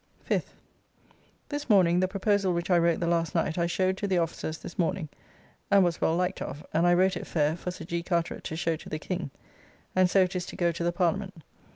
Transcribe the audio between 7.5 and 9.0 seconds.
for Sir. G. Carteret to show to the